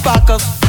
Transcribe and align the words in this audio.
shit, 0.00 0.12
motherfuckers. 0.12 0.59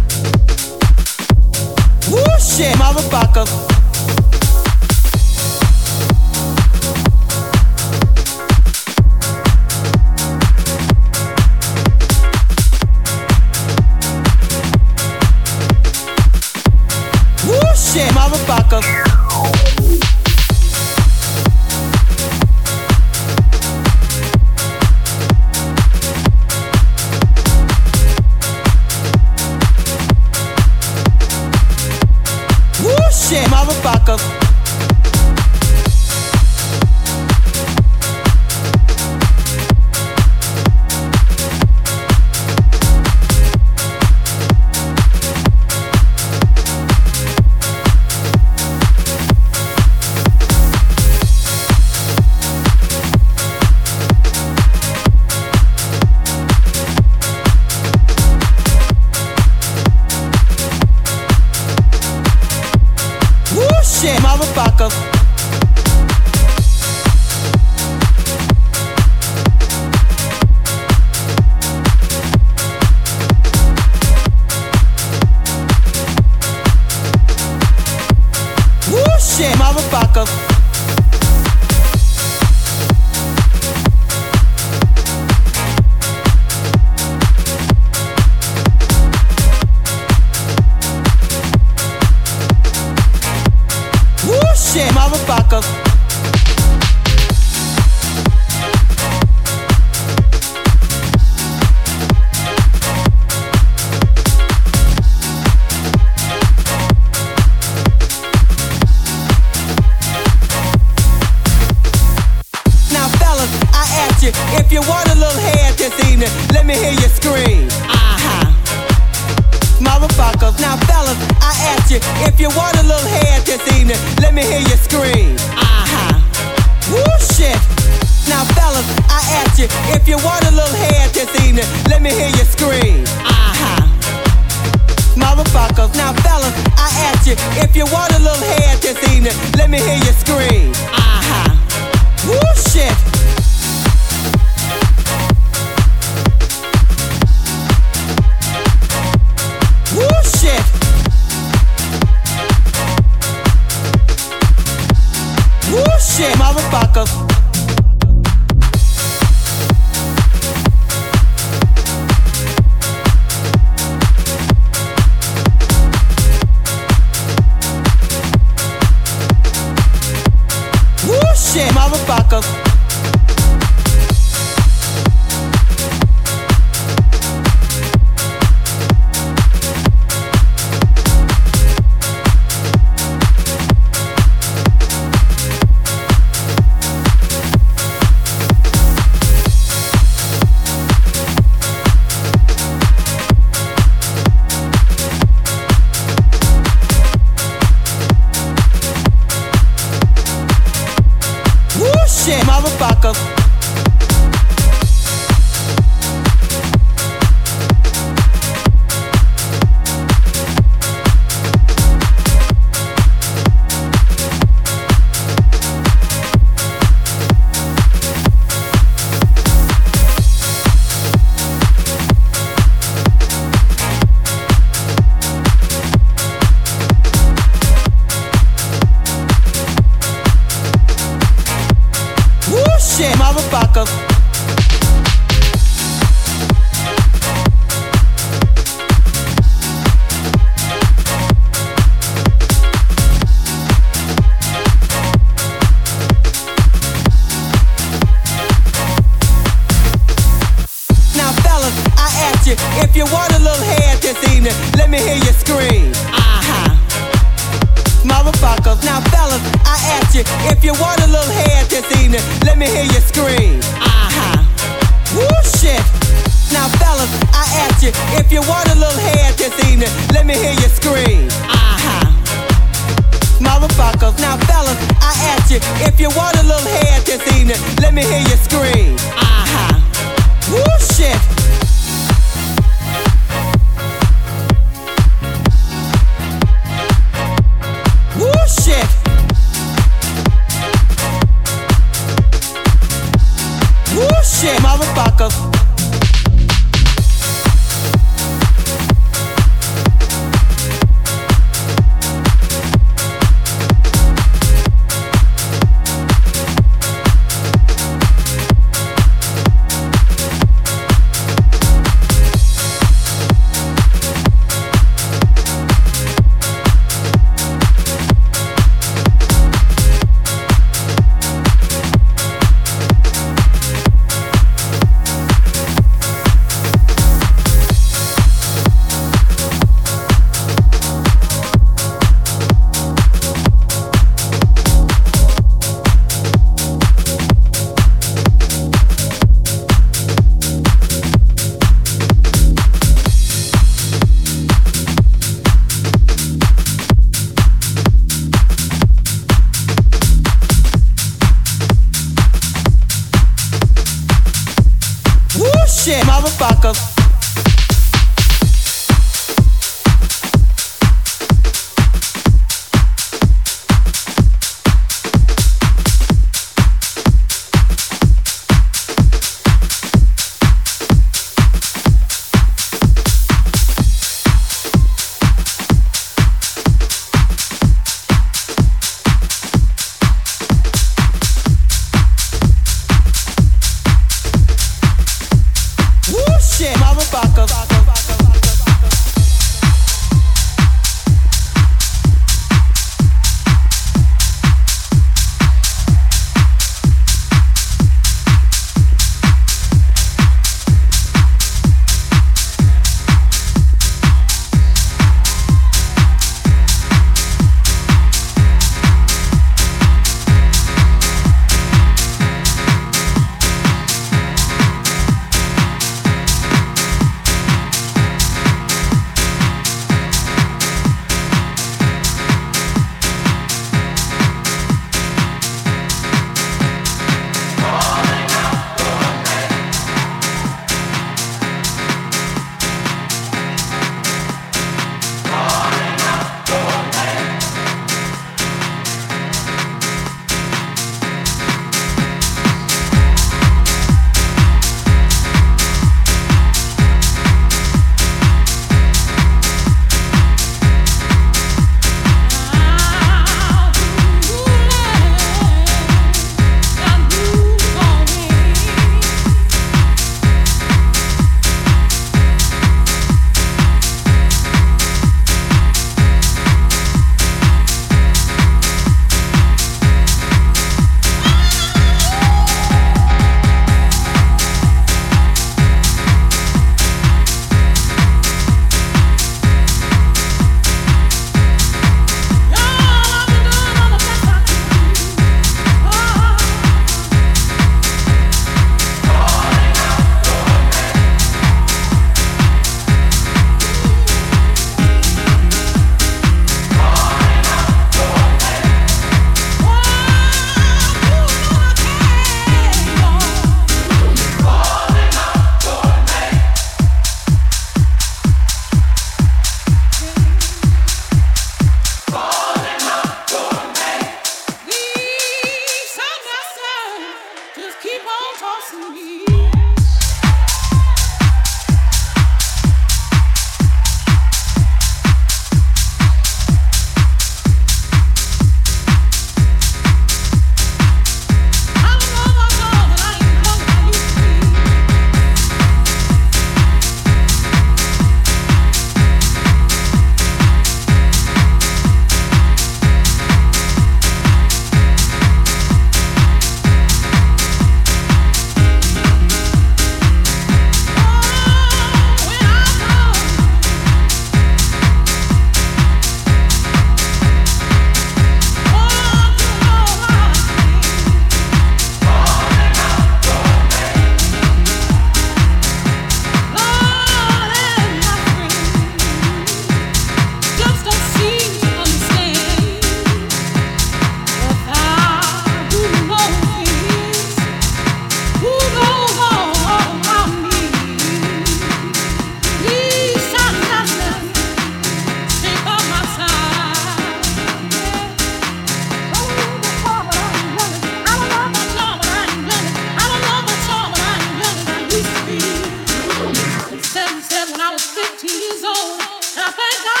soul. 598.61 598.73
I 598.73 599.51
thank 599.57 599.85
God. 599.85 600.00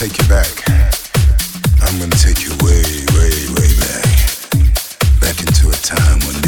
take 0.00 0.16
you 0.16 0.28
back. 0.28 0.48
I'm 1.82 1.98
gonna 1.98 2.16
take 2.16 2.42
you 2.42 2.56
way, 2.64 3.04
way, 3.12 3.36
way 3.52 3.68
back. 3.84 4.08
Back 5.20 5.36
into 5.44 5.68
a 5.68 5.76
time 5.84 6.20
when 6.24 6.39